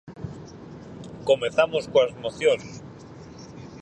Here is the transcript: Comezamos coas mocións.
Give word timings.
Comezamos 1.29 1.83
coas 1.93 2.11
mocións. 2.23 2.65